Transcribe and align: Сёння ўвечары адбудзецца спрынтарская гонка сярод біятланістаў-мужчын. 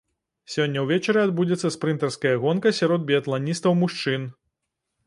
Сёння 0.53 0.79
ўвечары 0.85 1.19
адбудзецца 1.27 1.71
спрынтарская 1.77 2.33
гонка 2.47 2.67
сярод 2.79 3.07
біятланістаў-мужчын. 3.13 4.29